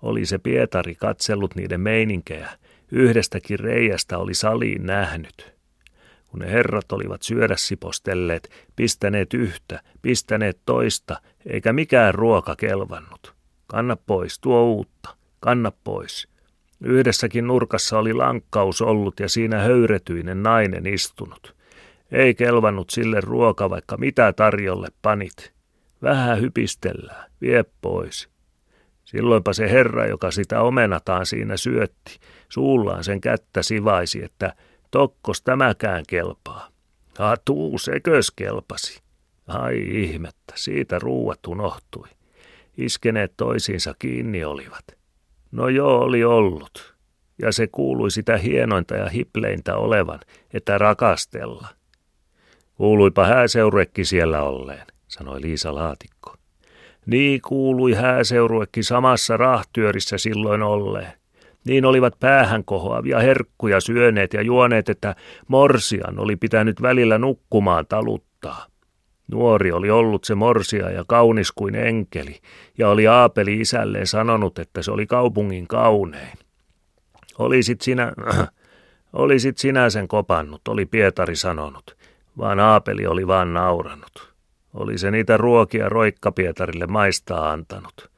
Oli 0.02 0.26
se 0.26 0.38
Pietari 0.38 0.95
katsellut 0.95 1.54
niiden 1.54 1.80
meininkejä, 1.80 2.50
yhdestäkin 2.92 3.59
reiästä 3.59 4.18
oli 4.18 4.35
saliin 4.35 4.87
nähnyt. 4.87 5.54
Kun 6.26 6.40
ne 6.40 6.50
herrat 6.50 6.92
olivat 6.92 7.23
syödä 7.23 7.54
sipostelleet, 7.57 8.50
pistäneet 8.76 9.35
yhtä, 9.35 9.80
pistäneet 10.02 10.59
toista, 10.66 11.21
eikä 11.47 11.73
mikään 11.73 12.14
ruoka 12.14 12.57
kelvannut. 12.57 13.35
Kanna 13.66 13.97
pois, 13.97 14.38
tuo 14.38 14.62
uutta, 14.62 15.16
kanna 15.40 15.73
pois– 15.85 16.28
Yhdessäkin 16.80 17.47
nurkassa 17.47 17.99
oli 17.99 18.12
lankkaus 18.12 18.82
ollut 18.82 19.20
ja 19.20 19.28
siinä 19.28 19.58
höyretyinen 19.58 20.42
nainen 20.42 20.87
istunut. 20.87 21.56
Ei 22.12 22.35
kelvannut 22.35 22.90
sille 22.90 23.20
ruoka, 23.20 23.70
vaikka 23.70 23.97
mitä 23.97 24.32
tarjolle 24.32 24.88
panit. 25.02 25.52
Vähän 26.02 26.40
hypistellään, 26.40 27.30
vie 27.40 27.64
pois. 27.80 28.28
Silloinpa 29.04 29.52
se 29.52 29.70
herra, 29.70 30.06
joka 30.06 30.30
sitä 30.30 30.61
omenataan 30.61 31.26
siinä 31.26 31.56
syötti, 31.56 32.18
suullaan 32.49 33.04
sen 33.04 33.20
kättä 33.20 33.62
sivaisi, 33.62 34.25
että 34.25 34.54
tokkos 34.90 35.42
tämäkään 35.42 36.04
kelpaa. 36.08 36.68
tuu, 37.44 37.78
sekös 37.78 38.30
kelpasi. 38.30 39.02
Ai 39.47 40.02
ihmettä, 40.02 40.52
siitä 40.54 40.99
ruuat 40.99 41.47
unohtui. 41.47 42.08
Iskeneet 42.76 43.32
toisiinsa 43.37 43.94
kiinni 43.99 44.44
olivat. 44.44 44.98
No 45.52 45.69
joo, 45.69 45.99
oli 46.00 46.25
ollut. 46.25 46.95
Ja 47.43 47.52
se 47.52 47.67
kuului 47.67 48.11
sitä 48.11 48.37
hienointa 48.37 48.97
ja 48.97 49.09
hipleintä 49.09 49.76
olevan, 49.76 50.21
että 50.55 50.78
rakastella. 50.78 51.69
Kuuluipa 52.75 53.26
hääseuruekki 53.26 54.05
siellä 54.05 54.43
olleen, 54.43 54.87
sanoi 55.09 55.43
Liisa 55.43 55.75
Laatikko. 55.75 56.35
Niin 57.07 57.40
kuului 57.40 57.95
hääseuruekki 57.95 58.83
samassa 58.83 59.37
rahtyörissä 59.37 60.19
silloin 60.19 60.62
olleen. 60.62 61.12
Niin 61.64 61.85
olivat 61.85 62.14
päähän 62.21 62.64
kohoavia 62.64 63.19
herkkuja 63.19 63.81
syöneet 63.81 64.33
ja 64.33 64.43
juoneet, 64.43 64.88
että 64.88 65.14
Morsian 65.49 66.19
oli 66.19 66.37
pitänyt 66.37 66.83
välillä 66.83 67.19
nukkumaan 67.19 67.87
taluttaa. 67.87 68.67
Nuori 69.32 69.73
oli 69.73 69.90
ollut 69.90 70.25
se 70.25 70.35
morsia 70.35 70.90
ja 70.90 71.04
kaunis 71.06 71.52
kuin 71.52 71.75
enkeli, 71.75 72.40
ja 72.78 72.88
oli 72.88 73.06
Aapeli 73.06 73.61
isälleen 73.61 74.06
sanonut, 74.06 74.58
että 74.58 74.82
se 74.82 74.90
oli 74.90 75.06
kaupungin 75.06 75.66
kaunein. 75.66 76.38
Olisit 77.38 77.80
sinä, 77.80 78.12
olisit 79.12 79.58
sinä 79.58 79.90
sen 79.90 80.08
kopannut, 80.08 80.68
oli 80.68 80.87
Pietari 80.87 81.37
sanonut, 81.37 81.97
vaan 82.38 82.61
Aapeli 82.61 83.06
oli 83.06 83.26
vaan 83.26 83.54
nauranut. 83.54 84.32
Oli 84.75 84.99
se 84.99 85.11
niitä 85.11 85.37
ruokia 85.37 85.88
roikka 85.88 86.32
Pietarille 86.32 86.87
maistaa 86.87 87.50
antanut, 87.50 88.11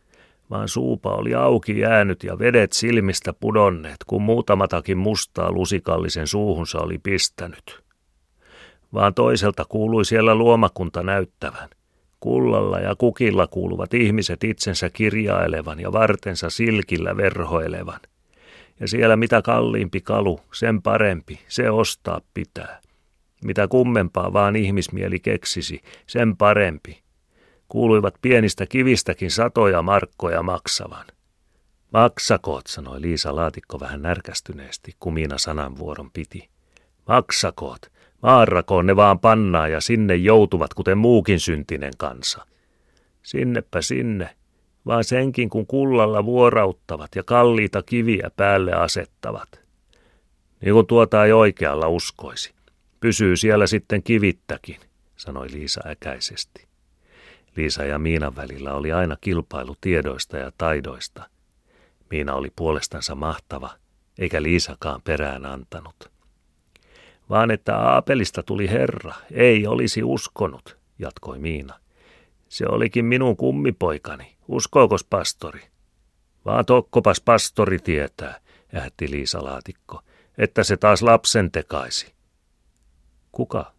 vaan 0.50 0.68
suupa 0.68 1.14
oli 1.14 1.34
auki 1.34 1.78
jäänyt 1.78 2.24
ja 2.24 2.38
vedet 2.38 2.72
silmistä 2.72 3.32
pudonneet, 3.32 3.96
kun 4.06 4.22
muutamatakin 4.22 4.98
mustaa 4.98 5.52
lusikallisen 5.52 6.26
suuhunsa 6.26 6.78
oli 6.78 6.98
pistänyt 6.98 7.89
vaan 8.94 9.14
toiselta 9.14 9.64
kuului 9.64 10.04
siellä 10.04 10.34
luomakunta 10.34 11.02
näyttävän. 11.02 11.68
Kullalla 12.20 12.78
ja 12.78 12.96
kukilla 12.96 13.46
kuuluvat 13.46 13.94
ihmiset 13.94 14.44
itsensä 14.44 14.90
kirjailevan 14.90 15.80
ja 15.80 15.92
vartensa 15.92 16.50
silkillä 16.50 17.16
verhoilevan. 17.16 18.00
Ja 18.80 18.88
siellä 18.88 19.16
mitä 19.16 19.42
kalliimpi 19.42 20.00
kalu, 20.00 20.40
sen 20.54 20.82
parempi, 20.82 21.40
se 21.48 21.70
ostaa 21.70 22.20
pitää. 22.34 22.80
Mitä 23.44 23.68
kummempaa 23.68 24.32
vaan 24.32 24.56
ihmismieli 24.56 25.18
keksisi, 25.18 25.80
sen 26.06 26.36
parempi. 26.36 27.02
Kuuluivat 27.68 28.14
pienistä 28.22 28.66
kivistäkin 28.66 29.30
satoja 29.30 29.82
markkoja 29.82 30.42
maksavan. 30.42 31.06
Maksakoot, 31.92 32.66
sanoi 32.66 33.00
Liisa 33.00 33.36
Laatikko 33.36 33.80
vähän 33.80 34.02
närkästyneesti, 34.02 34.94
kun 35.00 35.14
Miina 35.14 35.38
sananvuoron 35.38 36.10
piti. 36.10 36.48
Maksakoot, 37.08 37.80
Maarakoon 38.22 38.86
ne 38.86 38.96
vaan 38.96 39.18
pannaa 39.18 39.68
ja 39.68 39.80
sinne 39.80 40.14
joutuvat, 40.14 40.74
kuten 40.74 40.98
muukin 40.98 41.40
syntinen 41.40 41.92
kansa. 41.98 42.46
Sinnepä 43.22 43.82
sinne, 43.82 44.36
vaan 44.86 45.04
senkin 45.04 45.50
kun 45.50 45.66
kullalla 45.66 46.24
vuorauttavat 46.24 47.14
ja 47.16 47.22
kalliita 47.22 47.82
kiviä 47.82 48.30
päälle 48.36 48.72
asettavat. 48.72 49.60
Niin 50.60 50.74
kuin 50.74 50.86
tuota 50.86 51.24
ei 51.24 51.32
oikealla 51.32 51.88
uskoisi. 51.88 52.54
Pysyy 53.00 53.36
siellä 53.36 53.66
sitten 53.66 54.02
kivittäkin, 54.02 54.76
sanoi 55.16 55.46
Liisa 55.50 55.80
äkäisesti. 55.86 56.66
Liisa 57.56 57.84
ja 57.84 57.98
Miinan 57.98 58.36
välillä 58.36 58.74
oli 58.74 58.92
aina 58.92 59.16
kilpailu 59.20 59.76
tiedoista 59.80 60.36
ja 60.36 60.52
taidoista. 60.58 61.30
Miina 62.10 62.34
oli 62.34 62.48
puolestansa 62.56 63.14
mahtava, 63.14 63.70
eikä 64.18 64.42
Liisakaan 64.42 65.02
perään 65.02 65.46
antanut 65.46 66.10
vaan 67.30 67.50
että 67.50 67.76
Aapelista 67.76 68.42
tuli 68.42 68.70
herra, 68.70 69.14
ei 69.32 69.66
olisi 69.66 70.02
uskonut, 70.02 70.78
jatkoi 70.98 71.38
Miina. 71.38 71.74
Se 72.48 72.66
olikin 72.68 73.04
minun 73.04 73.36
kummipoikani, 73.36 74.36
uskookos 74.48 75.04
pastori? 75.04 75.60
Vaan 76.44 76.66
tokkopas 76.66 77.20
pastori 77.20 77.78
tietää, 77.78 78.40
ähti 78.76 79.10
Liisa 79.10 79.44
Laatikko, 79.44 80.00
että 80.38 80.64
se 80.64 80.76
taas 80.76 81.02
lapsen 81.02 81.50
tekaisi. 81.50 82.14
Kuka? 83.32 83.72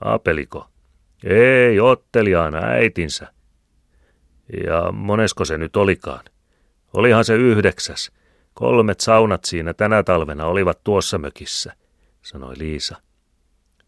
Aapeliko? 0.00 0.68
Ei, 1.24 1.80
otteliaana 1.80 2.58
äitinsä. 2.58 3.32
Ja 4.66 4.92
monesko 4.92 5.44
se 5.44 5.58
nyt 5.58 5.76
olikaan? 5.76 6.24
Olihan 6.94 7.24
se 7.24 7.34
yhdeksäs. 7.34 8.12
Kolmet 8.54 9.00
saunat 9.00 9.44
siinä 9.44 9.74
tänä 9.74 10.02
talvena 10.02 10.46
olivat 10.46 10.84
tuossa 10.84 11.18
mökissä– 11.18 11.72
sanoi 12.24 12.54
Liisa. 12.58 12.96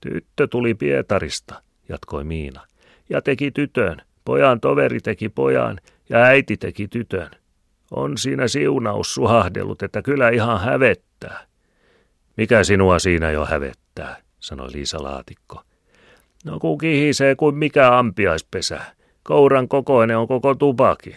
Tyttö 0.00 0.46
tuli 0.46 0.74
Pietarista, 0.74 1.62
jatkoi 1.88 2.24
Miina, 2.24 2.66
ja 3.08 3.22
teki 3.22 3.50
tytön. 3.50 4.02
Pojan 4.24 4.60
toveri 4.60 5.00
teki 5.00 5.28
pojan 5.28 5.80
ja 6.08 6.18
äiti 6.18 6.56
teki 6.56 6.88
tytön. 6.88 7.30
On 7.90 8.18
siinä 8.18 8.48
siunaus 8.48 9.14
suhahdellut, 9.14 9.82
että 9.82 10.02
kyllä 10.02 10.28
ihan 10.28 10.60
hävettää. 10.60 11.46
Mikä 12.36 12.64
sinua 12.64 12.98
siinä 12.98 13.30
jo 13.30 13.44
hävettää, 13.44 14.16
sanoi 14.40 14.72
Liisa 14.72 15.02
Laatikko. 15.02 15.62
No 16.44 16.58
kun 16.58 16.78
kihisee 16.78 17.34
kuin 17.34 17.54
mikä 17.54 17.98
ampiaispesä. 17.98 18.80
Kouran 19.22 19.68
kokoinen 19.68 20.18
on 20.18 20.28
koko 20.28 20.54
tupakin. 20.54 21.16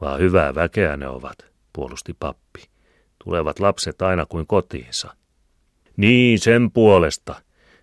Vaan 0.00 0.20
hyvää 0.20 0.54
väkeä 0.54 0.96
ne 0.96 1.08
ovat, 1.08 1.38
puolusti 1.72 2.16
pappi. 2.20 2.64
Tulevat 3.24 3.58
lapset 3.58 4.02
aina 4.02 4.26
kuin 4.26 4.46
kotiinsa. 4.46 5.16
Niin, 6.00 6.38
sen 6.38 6.70
puolesta. 6.70 7.34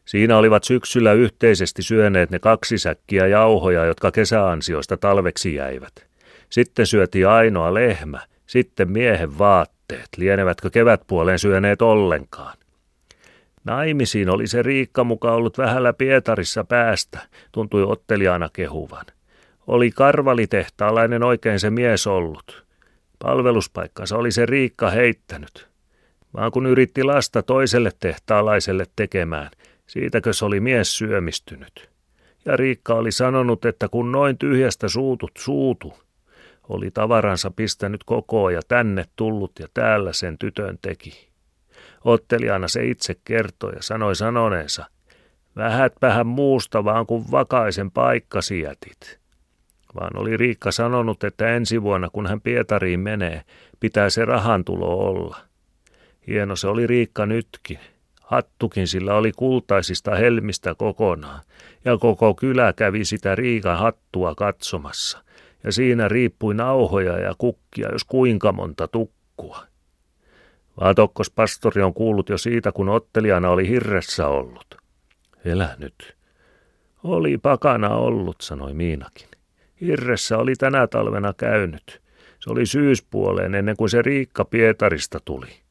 Siinä 0.06 0.38
olivat 0.38 0.64
syksyllä 0.64 1.14
yhteisesti 1.14 1.84
syöneet 1.84 2.30
ne 2.30 2.40
kaksi 2.40 2.78
säkkiä 2.78 3.28
jauhoja, 3.28 3.86
jotka 3.86 4.12
kesäansioista 4.12 4.98
talveksi 4.98 5.56
jäivät. 5.56 6.08
Sitten 6.50 6.86
syötiin 6.86 7.28
ainoa 7.28 7.74
lehmä, 7.74 8.20
sitten 8.48 8.92
miehen 8.92 9.38
vaatteet, 9.38 10.08
lienevätkö 10.18 10.70
kevätpuoleen 10.70 11.40
syöneet 11.40 11.82
ollenkaan. 11.82 12.58
Naimisiin 13.64 14.30
oli 14.30 14.48
se 14.48 14.62
Riikka 14.64 15.04
muka 15.04 15.32
ollut 15.32 15.58
vähällä 15.58 15.94
Pietarissa 15.94 16.64
päästä, 16.64 17.20
tuntui 17.52 17.84
otteliaana 17.84 18.50
kehuvan. 18.54 19.06
Oli 19.68 19.92
karvalitehtaalainen 19.92 21.24
oikein 21.24 21.60
se 21.60 21.70
mies 21.70 22.08
ollut. 22.08 22.66
Palveluspaikkansa 23.20 24.18
oli 24.18 24.32
se 24.32 24.46
Riikka 24.46 24.90
heittänyt. 24.90 25.77
Vaan 26.38 26.52
kun 26.52 26.66
yritti 26.66 27.04
lasta 27.04 27.44
toiselle 27.44 27.92
tehtaalaiselle 28.00 28.86
tekemään, 28.96 29.52
siitäkö 29.88 30.34
se 30.34 30.46
oli 30.46 30.60
mies 30.60 30.98
syömistynyt. 30.98 31.90
Ja 32.46 32.58
Riikka 32.58 32.94
oli 32.94 33.12
sanonut, 33.12 33.66
että 33.66 33.90
kun 33.90 34.12
noin 34.12 34.38
tyhjästä 34.38 34.88
suutut 34.88 35.32
suutu, 35.38 35.94
oli 36.70 36.92
tavaransa 36.92 37.52
pistänyt 37.52 38.04
kokoon 38.04 38.54
ja 38.54 38.62
tänne 38.68 39.06
tullut 39.16 39.52
ja 39.60 39.68
täällä 39.74 40.14
sen 40.14 40.38
tytön 40.38 40.78
teki. 40.82 41.28
Ottelijana 42.06 42.68
se 42.68 42.86
itse 42.86 43.16
kertoi 43.24 43.74
ja 43.76 43.82
sanoi 43.82 44.16
sanoneensa, 44.16 44.86
vähätpähän 45.56 46.28
muusta 46.28 46.84
vaan 46.84 47.06
kuin 47.06 47.32
vakaisen 47.32 47.92
paikka 47.92 48.40
jätit. 48.64 49.20
Vaan 49.96 50.20
oli 50.20 50.38
Riikka 50.38 50.72
sanonut, 50.72 51.24
että 51.24 51.50
ensi 51.56 51.82
vuonna 51.82 52.10
kun 52.10 52.28
hän 52.28 52.42
Pietariin 52.42 53.00
menee, 53.00 53.42
pitää 53.80 54.10
se 54.10 54.26
rahantulo 54.26 54.98
olla. 54.98 55.47
Hieno 56.28 56.56
se 56.56 56.68
oli 56.68 56.88
Riikka 56.88 57.26
nytkin. 57.26 57.80
Hattukin 58.22 58.88
sillä 58.88 59.14
oli 59.14 59.32
kultaisista 59.32 60.16
helmistä 60.16 60.76
kokonaan, 60.76 61.40
ja 61.86 61.98
koko 61.98 62.36
kylä 62.36 62.74
kävi 62.74 63.06
sitä 63.06 63.36
Riikan 63.36 63.78
hattua 63.78 64.36
katsomassa, 64.36 65.24
ja 65.64 65.72
siinä 65.72 66.08
riippui 66.08 66.54
nauhoja 66.54 67.20
ja 67.20 67.34
kukkia, 67.38 67.90
jos 67.92 68.04
kuinka 68.04 68.52
monta 68.52 68.88
tukkua. 68.88 69.60
Vaatokkos 70.82 71.32
pastori 71.32 71.82
on 71.82 71.94
kuullut 71.94 72.30
jo 72.30 72.38
siitä, 72.38 72.72
kun 72.72 72.90
ottelijana 72.90 73.50
oli 73.50 73.68
hirressä 73.68 74.28
ollut. 74.28 74.76
Elä 75.46 75.76
nyt. 75.78 76.18
Oli 77.04 77.38
pakana 77.38 77.90
ollut, 77.90 78.42
sanoi 78.42 78.74
Miinakin. 78.74 79.28
Hirressä 79.82 80.38
oli 80.38 80.56
tänä 80.56 80.88
talvena 80.88 81.34
käynyt. 81.34 82.02
Se 82.40 82.50
oli 82.50 82.66
syyspuoleen 82.66 83.56
ennen 83.56 83.78
kuin 83.78 83.90
se 83.90 84.02
Riikka 84.02 84.46
Pietarista 84.46 85.20
tuli. 85.26 85.67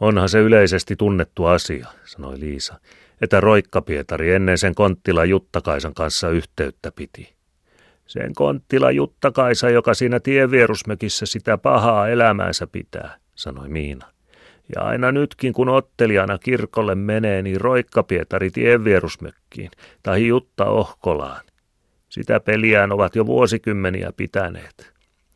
Onhan 0.00 0.28
se 0.28 0.38
yleisesti 0.38 0.96
tunnettu 0.96 1.44
asia, 1.44 1.86
sanoi 2.04 2.40
Liisa, 2.40 2.80
että 3.20 3.40
Roikka 3.40 3.82
Pietari 3.82 4.34
ennen 4.34 4.58
sen 4.58 4.74
Konttila 4.74 5.24
Juttakaisan 5.24 5.94
kanssa 5.94 6.28
yhteyttä 6.28 6.92
piti. 6.92 7.36
Sen 8.06 8.34
Konttila 8.34 8.90
Juttakaisa, 8.90 9.70
joka 9.70 9.94
siinä 9.94 10.20
tienvierusmökissä 10.20 11.26
sitä 11.26 11.58
pahaa 11.58 12.08
elämäänsä 12.08 12.66
pitää, 12.66 13.16
sanoi 13.34 13.68
Miina. 13.68 14.06
Ja 14.74 14.82
aina 14.82 15.12
nytkin, 15.12 15.52
kun 15.52 15.68
ottelijana 15.68 16.38
kirkolle 16.38 16.94
menee, 16.94 17.42
niin 17.42 17.60
Roikka 17.60 18.02
Pietari 18.02 18.50
tienvierusmökkiin 18.50 19.70
tai 20.02 20.26
Jutta 20.26 20.64
Ohkolaan. 20.64 21.44
Sitä 22.08 22.40
peliään 22.40 22.92
ovat 22.92 23.16
jo 23.16 23.26
vuosikymmeniä 23.26 24.12
pitäneet. 24.16 24.92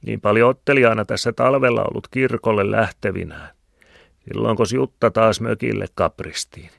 Niin 0.06 0.20
paljon 0.20 0.50
ottelijana 0.50 1.04
tässä 1.04 1.32
talvella 1.32 1.82
ollut 1.82 2.08
kirkolle 2.08 2.70
lähtevinään. 2.70 3.59
Silloin 4.24 4.56
kun 4.56 4.66
Jutta 4.74 5.10
taas 5.10 5.40
mökille 5.40 5.86
kapristiin. 5.94 6.70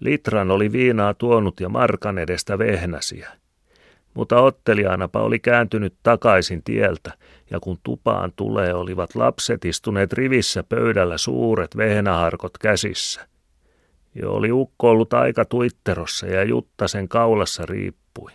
Litran 0.00 0.50
oli 0.50 0.72
viinaa 0.72 1.14
tuonut 1.14 1.60
ja 1.60 1.68
markan 1.68 2.18
edestä 2.18 2.58
vehnäsiä. 2.58 3.30
Mutta 4.14 4.40
ottelijaanapa 4.40 5.22
oli 5.22 5.38
kääntynyt 5.38 5.94
takaisin 6.02 6.62
tieltä, 6.62 7.12
ja 7.50 7.60
kun 7.60 7.78
tupaan 7.82 8.32
tulee, 8.36 8.74
olivat 8.74 9.14
lapset 9.14 9.64
istuneet 9.64 10.12
rivissä 10.12 10.62
pöydällä 10.62 11.18
suuret 11.18 11.76
vehnäharkot 11.76 12.58
käsissä. 12.58 13.28
Jo 14.14 14.32
oli 14.32 14.52
ukko 14.52 14.90
ollut 14.90 15.14
aika 15.14 15.44
tuitterossa 15.44 16.26
ja 16.26 16.44
Jutta 16.44 16.88
sen 16.88 17.08
kaulassa 17.08 17.66
riippui. 17.66 18.32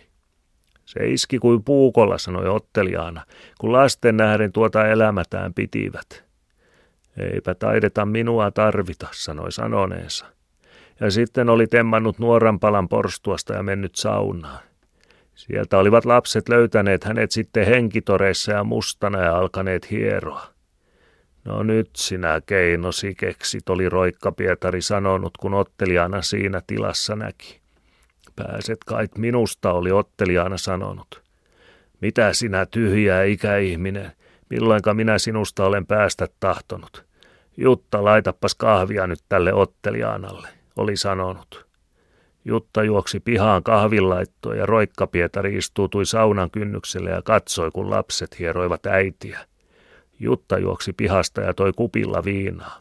Se 0.84 1.08
iski 1.08 1.38
kuin 1.38 1.64
puukolla, 1.64 2.18
sanoi 2.18 2.48
otteliaana, 2.48 3.26
kun 3.60 3.72
lasten 3.72 4.16
nähden 4.16 4.52
tuota 4.52 4.86
elämätään 4.86 5.54
pitivät. 5.54 6.31
Eipä 7.16 7.54
taideta 7.54 8.06
minua 8.06 8.50
tarvita, 8.50 9.08
sanoi 9.12 9.52
sanoneensa. 9.52 10.26
Ja 11.00 11.10
sitten 11.10 11.48
oli 11.48 11.66
temmannut 11.66 12.18
nuoran 12.18 12.60
palan 12.60 12.88
porstuasta 12.88 13.54
ja 13.54 13.62
mennyt 13.62 13.96
saunaan. 13.96 14.60
Sieltä 15.34 15.78
olivat 15.78 16.04
lapset 16.04 16.48
löytäneet 16.48 17.04
hänet 17.04 17.30
sitten 17.30 17.66
henkitoreissa 17.66 18.52
ja 18.52 18.64
mustana 18.64 19.18
ja 19.18 19.36
alkaneet 19.36 19.90
hieroa. 19.90 20.46
No 21.44 21.62
nyt 21.62 21.90
sinä 21.96 22.40
keinosi 22.46 23.14
keksit, 23.14 23.68
oli 23.68 23.88
Roikka 23.88 24.32
Pietari 24.32 24.82
sanonut, 24.82 25.36
kun 25.36 25.54
ottelijana 25.54 26.22
siinä 26.22 26.62
tilassa 26.66 27.16
näki. 27.16 27.60
Pääset 28.36 28.78
kait 28.86 29.18
minusta, 29.18 29.72
oli 29.72 29.92
ottelijana 29.92 30.58
sanonut. 30.58 31.22
Mitä 32.00 32.32
sinä 32.32 32.66
tyhjää 32.66 33.22
ikäihminen, 33.22 34.12
milloinka 34.52 34.94
minä 34.94 35.18
sinusta 35.18 35.66
olen 35.66 35.86
päästä 35.86 36.28
tahtonut. 36.40 37.04
Jutta, 37.56 38.04
laitappas 38.04 38.54
kahvia 38.54 39.06
nyt 39.06 39.18
tälle 39.28 39.52
ottelijaanalle, 39.52 40.48
oli 40.76 40.96
sanonut. 40.96 41.66
Jutta 42.44 42.82
juoksi 42.82 43.20
pihaan 43.20 43.62
kahvilaittoon 43.62 44.58
ja 44.58 44.66
Roikka 44.66 45.06
Pietari 45.06 45.56
istuutui 45.56 46.06
saunan 46.06 46.50
kynnykselle 46.50 47.10
ja 47.10 47.22
katsoi, 47.22 47.70
kun 47.70 47.90
lapset 47.90 48.38
hieroivat 48.38 48.86
äitiä. 48.86 49.38
Jutta 50.18 50.58
juoksi 50.58 50.92
pihasta 50.92 51.40
ja 51.40 51.54
toi 51.54 51.72
kupilla 51.72 52.24
viinaa. 52.24 52.78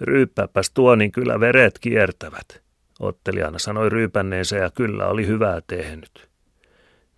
Ryyppääpäs 0.00 0.70
tuo, 0.70 0.94
niin 0.94 1.12
kyllä 1.12 1.40
veret 1.40 1.78
kiertävät. 1.78 2.62
Ottelijana 3.00 3.58
sanoi 3.58 3.88
ryypänneensä 3.88 4.56
ja 4.56 4.70
kyllä 4.70 5.06
oli 5.06 5.26
hyvää 5.26 5.60
tehnyt. 5.66 6.29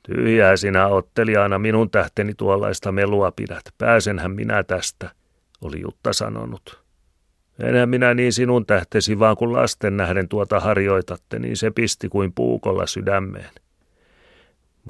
Tyhjää 0.03 0.57
sinä 0.57 0.87
ottelijana 0.87 1.59
minun 1.59 1.91
tähteni 1.91 2.35
tuollaista 2.35 2.93
melua 2.93 3.33
pidät. 3.33 3.63
Pääsenhän 3.79 4.31
minä 4.31 4.63
tästä, 4.63 5.11
oli 5.61 5.81
Jutta 5.81 6.13
sanonut. 6.13 6.83
Enhän 7.59 7.89
minä 7.89 8.15
niin 8.15 8.33
sinun 8.33 8.67
tähtesi, 8.67 9.19
vaan 9.19 9.37
kun 9.37 9.53
lasten 9.53 9.97
nähden 9.97 10.29
tuota 10.29 10.61
harjoitatte, 10.61 11.39
niin 11.39 11.57
se 11.57 11.71
pisti 11.71 12.09
kuin 12.09 12.33
puukolla 12.33 12.87
sydämeen. 12.87 13.51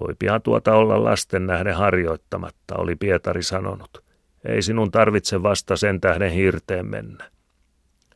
Voi 0.00 0.14
pian 0.18 0.42
tuota 0.42 0.74
olla 0.74 1.04
lasten 1.04 1.46
nähden 1.46 1.74
harjoittamatta, 1.74 2.76
oli 2.76 2.96
Pietari 2.96 3.42
sanonut. 3.42 4.04
Ei 4.44 4.62
sinun 4.62 4.90
tarvitse 4.90 5.42
vasta 5.42 5.76
sen 5.76 6.00
tähden 6.00 6.32
hirteen 6.32 6.86
mennä. 6.86 7.30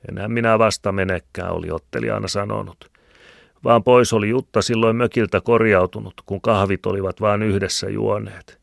Enää 0.08 0.28
minä 0.28 0.58
vasta 0.58 0.92
menekään, 0.92 1.52
oli 1.52 1.70
ottelijana 1.70 2.28
sanonut. 2.28 2.95
Vaan 3.66 3.84
pois 3.84 4.12
oli 4.12 4.28
Jutta 4.28 4.62
silloin 4.62 4.96
mökiltä 4.96 5.40
korjautunut, 5.40 6.14
kun 6.26 6.40
kahvit 6.40 6.86
olivat 6.86 7.20
vain 7.20 7.42
yhdessä 7.42 7.90
juoneet. 7.90 8.58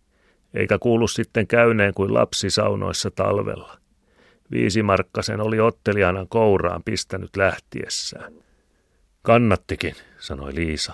Eikä 0.54 0.80
kuulu 0.80 1.08
sitten 1.08 1.48
käyneen 1.48 1.94
kuin 1.94 2.14
lapsi 2.14 2.50
saunoissa 2.50 3.12
talvella. 3.12 3.78
Viisi 4.52 4.84
markkasen 4.84 5.42
oli 5.42 5.60
ottelijanan 5.60 6.28
kouraan 6.28 6.84
pistänyt 6.84 7.36
lähtiessään. 7.36 8.34
Kannattikin, 9.22 9.96
sanoi 10.20 10.56
Liisa. 10.56 10.94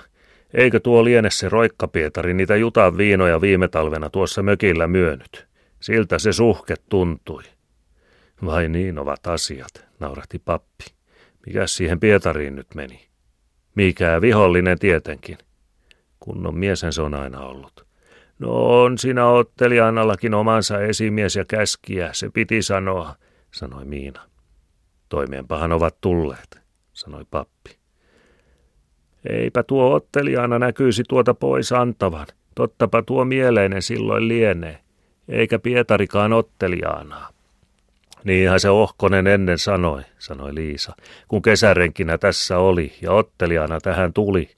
Eikö 0.53 0.79
tuo 0.79 1.03
liene 1.03 1.29
se 1.29 1.49
roikkapietari 1.49 2.33
niitä 2.33 2.55
jutan 2.55 2.97
viinoja 2.97 3.41
viime 3.41 3.67
talvena 3.67 4.09
tuossa 4.09 4.43
mökillä 4.43 4.87
myönyt? 4.87 5.47
Siltä 5.79 6.19
se 6.19 6.33
suhke 6.33 6.75
tuntui. 6.89 7.43
Vai 8.45 8.69
niin 8.69 8.99
ovat 8.99 9.27
asiat, 9.27 9.85
naurahti 9.99 10.39
pappi. 10.39 10.85
Mikäs 11.45 11.75
siihen 11.75 11.99
Pietariin 11.99 12.55
nyt 12.55 12.75
meni? 12.75 13.08
Mikä 13.79 14.21
vihollinen 14.21 14.79
tietenkin. 14.79 15.37
Kunnon 16.19 16.57
miesen 16.57 16.93
se 16.93 17.01
on 17.01 17.13
aina 17.13 17.39
ollut. 17.39 17.85
No 18.39 18.81
on 18.81 18.97
siinä 18.97 19.27
ottelijanallakin 19.27 20.33
omansa 20.33 20.81
esimies 20.81 21.35
ja 21.35 21.45
käskiä, 21.45 22.09
se 22.13 22.29
piti 22.29 22.61
sanoa, 22.61 23.15
sanoi 23.51 23.85
Miina. 23.85 24.21
Toimeenpahan 25.09 25.71
ovat 25.71 26.01
tulleet, 26.01 26.61
sanoi 26.93 27.25
pappi. 27.31 27.77
Eipä 29.29 29.63
tuo 29.63 29.93
ottelijana 29.93 30.59
näkyisi 30.59 31.03
tuota 31.09 31.33
pois 31.33 31.71
antavan. 31.71 32.27
Tottapa 32.55 33.01
tuo 33.01 33.25
mieleinen 33.25 33.81
silloin 33.81 34.27
lienee, 34.27 34.79
eikä 35.27 35.59
Pietarikaan 35.59 36.33
ottelijaanaa. 36.33 37.29
Niinhän 38.23 38.59
se 38.59 38.69
ohkonen 38.69 39.27
ennen 39.27 39.57
sanoi, 39.57 40.01
sanoi 40.17 40.55
Liisa, 40.55 40.95
kun 41.27 41.41
kesärenkinä 41.41 42.17
tässä 42.17 42.57
oli 42.57 42.93
ja 43.01 43.11
ottelijana 43.11 43.79
tähän 43.81 44.13
tuli. 44.13 44.49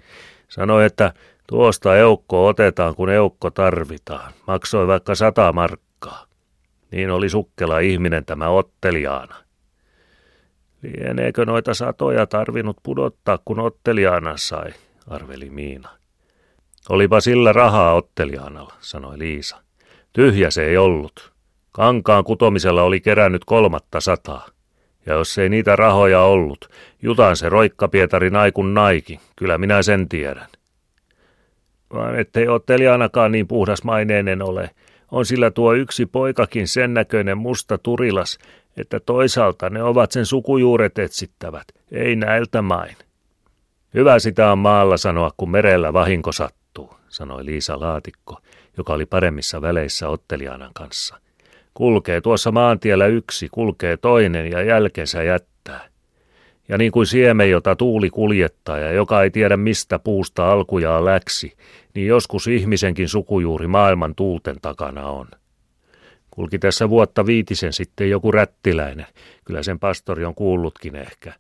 Sanoi, 0.48 0.86
että 0.86 1.14
tuosta 1.48 1.98
eukko 1.98 2.48
otetaan, 2.48 2.96
kun 2.96 3.10
eukko 3.10 3.52
tarvitaan. 3.52 4.34
Maksoi 4.48 4.88
vaikka 4.88 5.16
sata 5.16 5.54
markkaa. 5.54 6.26
Niin 6.92 7.12
oli 7.12 7.30
sukkela 7.30 7.80
ihminen 7.80 8.26
tämä 8.26 8.50
ottelijana. 8.50 9.36
Lieneekö 10.82 11.46
noita 11.46 11.74
satoja 11.74 12.28
tarvinnut 12.28 12.78
pudottaa, 12.84 13.40
kun 13.46 13.60
ottelijana 13.60 14.38
sai, 14.38 14.74
arveli 15.08 15.50
Miina. 15.50 15.90
Olipa 16.90 17.22
sillä 17.22 17.54
rahaa 17.54 17.94
ottelijanalla, 17.94 18.74
sanoi 18.80 19.20
Liisa. 19.20 19.58
Tyhjä 20.14 20.52
se 20.52 20.66
ei 20.66 20.78
ollut. 20.78 21.31
Kankaan 21.72 22.24
kutomisella 22.24 22.84
oli 22.84 23.02
kerännyt 23.02 23.46
kolmatta 23.46 24.00
sataa. 24.00 24.48
Ja 25.06 25.14
jos 25.14 25.38
ei 25.38 25.50
niitä 25.50 25.76
rahoja 25.76 26.22
ollut, 26.22 26.70
jutan 27.02 27.38
se 27.38 27.50
roikka 27.50 27.88
Pietari 27.88 28.30
naikun 28.30 28.74
naiki, 28.74 29.20
kyllä 29.36 29.58
minä 29.58 29.82
sen 29.82 30.10
tiedän. 30.10 30.48
Vaan 31.94 32.20
ettei 32.20 32.48
ottelijanakaan 32.48 33.32
niin 33.32 33.48
puhdas 33.48 33.84
maineinen 33.84 34.42
ole, 34.42 34.70
on 35.12 35.26
sillä 35.26 35.52
tuo 35.52 35.74
yksi 35.74 36.06
poikakin 36.06 36.68
sen 36.68 36.94
näköinen 36.94 37.38
musta 37.38 37.78
turilas, 37.78 38.38
että 38.78 39.00
toisaalta 39.00 39.70
ne 39.70 39.84
ovat 39.84 40.12
sen 40.12 40.26
sukujuuret 40.26 41.00
etsittävät, 41.00 41.68
ei 41.92 42.16
näiltä 42.16 42.62
main. 42.62 42.96
Hyvä 43.94 44.20
sitä 44.20 44.52
on 44.52 44.58
maalla 44.58 44.98
sanoa, 44.98 45.32
kun 45.38 45.52
merellä 45.52 45.94
vahinko 45.94 46.32
sattuu, 46.32 46.94
sanoi 47.10 47.46
Liisa 47.46 47.80
Laatikko, 47.80 48.38
joka 48.78 48.94
oli 48.94 49.06
paremmissa 49.06 49.62
väleissä 49.62 50.10
ottelijanan 50.10 50.72
kanssa. 50.74 51.22
Kulkee 51.74 52.22
tuossa 52.22 52.52
maantiellä 52.52 53.06
yksi, 53.08 53.50
kulkee 53.52 53.98
toinen 53.98 54.52
ja 54.52 54.62
jälkeensä 54.62 55.24
jättää. 55.24 55.92
Ja 56.68 56.78
niin 56.78 56.92
kuin 56.92 57.08
sieme, 57.08 57.48
jota 57.48 57.76
tuuli 57.76 58.10
kuljettaa 58.10 58.78
ja 58.78 58.92
joka 58.92 59.24
ei 59.24 59.30
tiedä 59.30 59.58
mistä 59.58 60.00
puusta 60.00 60.52
alkujaan 60.52 61.06
läksi, 61.06 61.54
niin 61.96 62.08
joskus 62.08 62.48
ihmisenkin 62.48 63.10
sukujuuri 63.10 63.68
maailman 63.68 64.16
tuulten 64.16 64.56
takana 64.62 65.08
on. 65.08 65.28
Kulki 66.32 66.60
tässä 66.60 66.90
vuotta 66.90 67.26
viitisen 67.26 67.74
sitten 67.74 68.10
joku 68.10 68.32
rättiläinen. 68.32 69.06
Kyllä 69.46 69.64
sen 69.64 69.80
pastori 69.80 70.26
on 70.26 70.36
kuullutkin 70.36 70.96
ehkä. 70.96 71.34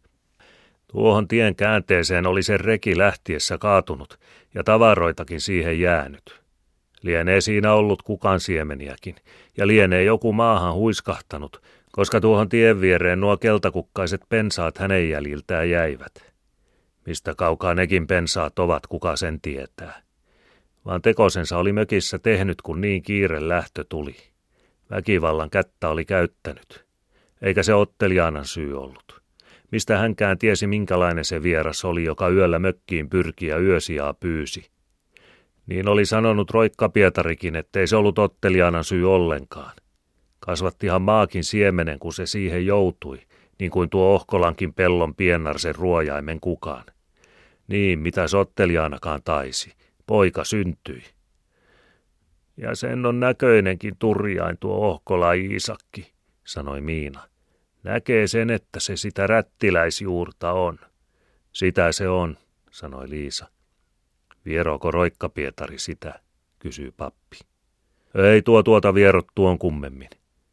Tuohon 0.88 1.28
tien 1.28 1.56
käänteeseen 1.56 2.28
oli 2.28 2.44
sen 2.44 2.60
reki 2.60 2.98
lähtiessä 2.98 3.58
kaatunut 3.58 4.20
ja 4.54 4.63
tavaroitakin 4.63 5.41
siihen 5.41 5.80
jäänyt. 5.80 6.41
Lienee 7.01 7.41
siinä 7.41 7.73
ollut 7.73 8.01
kukan 8.01 8.39
siemeniäkin, 8.39 9.15
ja 9.57 9.67
lienee 9.67 10.03
joku 10.03 10.33
maahan 10.33 10.73
huiskahtanut, 10.73 11.61
koska 11.91 12.21
tuohon 12.21 12.49
tien 12.49 12.81
viereen 12.81 13.19
nuo 13.19 13.37
keltakukkaiset 13.37 14.21
pensaat 14.29 14.77
hänen 14.77 15.09
jäljiltään 15.09 15.69
jäivät. 15.69 16.31
Mistä 17.05 17.35
kaukaa 17.35 17.75
nekin 17.75 18.07
pensaat 18.07 18.59
ovat, 18.59 18.87
kuka 18.87 19.15
sen 19.15 19.41
tietää. 19.41 20.01
Vaan 20.85 21.01
tekosensa 21.01 21.57
oli 21.57 21.73
mökissä 21.73 22.19
tehnyt, 22.19 22.61
kun 22.61 22.81
niin 22.81 23.01
kiire 23.01 23.47
lähtö 23.47 23.85
tuli. 23.89 24.15
Väkivallan 24.91 25.49
kättä 25.49 25.89
oli 25.89 26.05
käyttänyt. 26.05 26.85
Eikä 27.41 27.63
se 27.63 27.73
otteliaanan 27.73 28.45
syy 28.45 28.77
ollut. 28.77 29.21
Mistä 29.71 29.97
hänkään 29.97 30.37
tiesi, 30.37 30.67
minkälainen 30.67 31.25
se 31.25 31.43
vieras 31.43 31.85
oli, 31.85 32.03
joka 32.03 32.29
yöllä 32.29 32.59
mökkiin 32.59 33.09
pyrki 33.09 33.45
ja 33.47 33.57
yösiaa 33.57 34.13
pyysi. 34.13 34.69
Niin 35.67 35.88
oli 35.88 36.06
sanonut 36.06 36.52
Roikka 36.52 36.89
Pietarikin, 36.89 37.56
ettei 37.56 37.88
se 37.88 37.95
ollut 37.95 38.19
otteliaanan 38.19 38.84
syy 38.84 39.13
ollenkaan. 39.13 39.76
Kasvattihan 40.39 41.02
maakin 41.02 41.43
siemenen, 41.43 42.00
kun 42.00 42.13
se 42.13 42.26
siihen 42.26 42.65
joutui, 42.65 43.19
niin 43.60 43.71
kuin 43.71 43.89
tuo 43.89 44.13
Ohkolankin 44.13 44.74
pellon 44.74 45.15
piennarsen 45.15 45.76
ruojaimen 45.76 46.39
kukaan. 46.39 46.86
Niin, 47.67 48.00
mitä 48.00 48.28
sotteliaanakaan 48.28 49.21
taisi. 49.24 49.74
Poika 50.08 50.43
syntyi. 50.43 51.04
Ja 52.58 52.76
sen 52.76 53.06
on 53.06 53.19
näköinenkin 53.19 53.97
turjain 54.00 54.58
tuo 54.58 54.76
Ohkola 54.76 55.34
Iisakki, 55.34 56.12
sanoi 56.43 56.82
Miina. 56.82 57.28
Näkee 57.84 58.28
sen, 58.28 58.50
että 58.50 58.80
se 58.80 58.97
sitä 58.97 59.28
rättiläisjuurta 59.28 60.52
on. 60.52 60.80
Sitä 61.52 61.91
se 61.91 62.08
on, 62.08 62.38
sanoi 62.71 63.10
Liisa. 63.10 63.47
Vierooko 64.45 64.91
Roikka 64.91 65.30
Pietari 65.30 65.80
sitä, 65.80 66.19
kysyy 66.60 66.93
pappi. 66.97 67.38
Ei 68.15 68.41
tuo 68.41 68.63
tuota 68.63 68.93
vierot 68.93 69.27
tuon 69.36 69.60
kummemmin. 69.60 70.10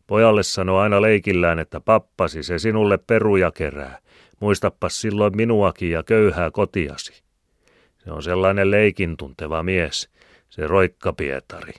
Pojalle 0.06 0.42
sanoi 0.42 0.82
aina 0.82 1.02
leikillään, 1.02 1.58
että 1.58 1.80
pappasi 1.80 2.42
se 2.42 2.58
sinulle 2.58 2.98
peruja 2.98 3.50
kerää. 3.50 3.98
Muistappas 4.40 5.00
silloin 5.00 5.36
minuakin 5.36 5.90
ja 5.90 6.02
köyhää 6.02 6.50
kotiasi. 6.50 7.22
Se 8.04 8.12
on 8.12 8.22
sellainen 8.22 8.70
leikin 8.70 9.16
tunteva 9.16 9.62
mies, 9.62 10.08
se 10.50 10.66
Roikka 10.66 11.12
Pietari. 11.12 11.72